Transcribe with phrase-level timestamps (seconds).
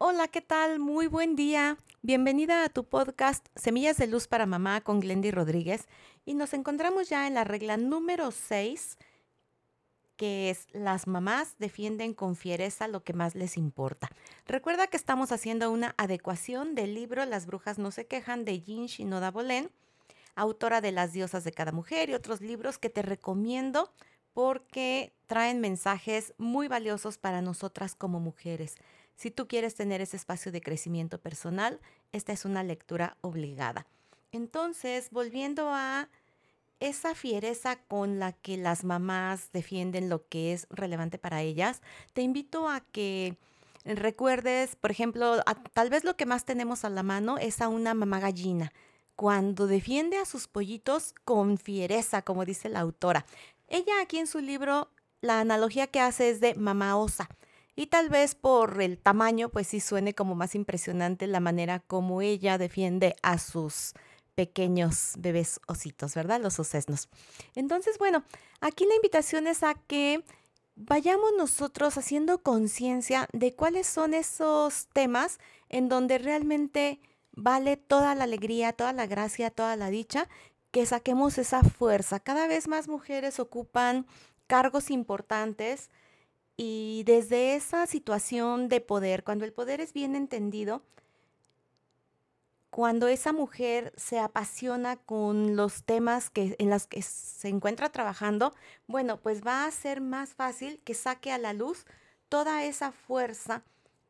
[0.00, 0.78] Hola, ¿qué tal?
[0.78, 1.76] Muy buen día.
[2.02, 5.88] Bienvenida a tu podcast Semillas de Luz para Mamá con Glendy Rodríguez.
[6.24, 8.96] Y nos encontramos ya en la regla número 6,
[10.14, 14.08] que es las mamás defienden con fiereza lo que más les importa.
[14.46, 18.86] Recuerda que estamos haciendo una adecuación del libro Las brujas no se quejan de Jean
[18.86, 19.68] Shinoda Bolén,
[20.36, 23.92] autora de Las diosas de cada mujer y otros libros que te recomiendo
[24.32, 28.76] porque traen mensajes muy valiosos para nosotras como mujeres.
[29.18, 31.80] Si tú quieres tener ese espacio de crecimiento personal,
[32.12, 33.84] esta es una lectura obligada.
[34.30, 36.08] Entonces, volviendo a
[36.78, 41.82] esa fiereza con la que las mamás defienden lo que es relevante para ellas,
[42.12, 43.36] te invito a que
[43.84, 47.94] recuerdes, por ejemplo, tal vez lo que más tenemos a la mano es a una
[47.94, 48.72] mamá gallina,
[49.16, 53.26] cuando defiende a sus pollitos con fiereza, como dice la autora.
[53.66, 57.28] Ella aquí en su libro, la analogía que hace es de mamá osa.
[57.78, 62.22] Y tal vez por el tamaño, pues sí suene como más impresionante la manera como
[62.22, 63.92] ella defiende a sus
[64.34, 66.40] pequeños bebés ositos, ¿verdad?
[66.40, 67.08] Los osesnos.
[67.54, 68.24] Entonces, bueno,
[68.60, 70.24] aquí la invitación es a que
[70.74, 76.98] vayamos nosotros haciendo conciencia de cuáles son esos temas en donde realmente
[77.30, 80.28] vale toda la alegría, toda la gracia, toda la dicha,
[80.72, 82.18] que saquemos esa fuerza.
[82.18, 84.04] Cada vez más mujeres ocupan
[84.48, 85.90] cargos importantes,
[86.60, 90.82] y desde esa situación de poder, cuando el poder es bien entendido,
[92.68, 98.52] cuando esa mujer se apasiona con los temas que, en los que se encuentra trabajando,
[98.88, 101.86] bueno, pues va a ser más fácil que saque a la luz
[102.28, 103.62] toda esa fuerza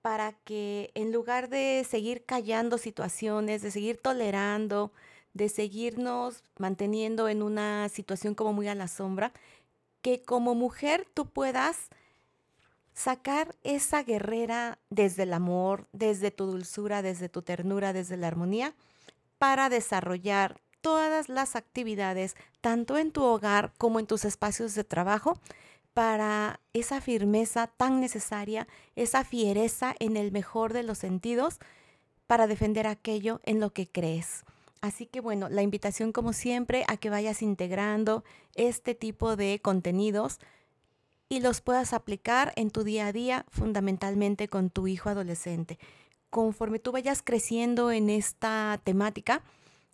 [0.00, 4.92] para que en lugar de seguir callando situaciones, de seguir tolerando,
[5.34, 9.32] de seguirnos manteniendo en una situación como muy a la sombra,
[10.00, 11.90] que como mujer tú puedas
[13.06, 18.74] sacar esa guerrera desde el amor, desde tu dulzura, desde tu ternura, desde la armonía,
[19.38, 25.38] para desarrollar todas las actividades, tanto en tu hogar como en tus espacios de trabajo,
[25.94, 31.60] para esa firmeza tan necesaria, esa fiereza en el mejor de los sentidos,
[32.26, 34.42] para defender aquello en lo que crees.
[34.80, 38.24] Así que bueno, la invitación como siempre a que vayas integrando
[38.56, 40.40] este tipo de contenidos
[41.28, 45.78] y los puedas aplicar en tu día a día, fundamentalmente con tu hijo adolescente.
[46.30, 49.42] Conforme tú vayas creciendo en esta temática,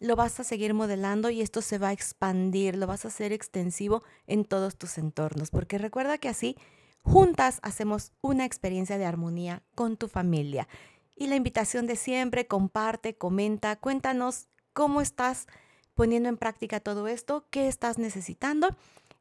[0.00, 3.32] lo vas a seguir modelando y esto se va a expandir, lo vas a hacer
[3.32, 6.56] extensivo en todos tus entornos, porque recuerda que así
[7.02, 10.68] juntas hacemos una experiencia de armonía con tu familia.
[11.14, 15.46] Y la invitación de siempre, comparte, comenta, cuéntanos cómo estás
[15.94, 18.74] poniendo en práctica todo esto, qué estás necesitando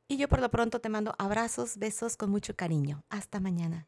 [0.10, 3.06] y yo por lo pronto te mando abrazos, besos con mucho cariño.
[3.10, 3.88] Hasta mañana.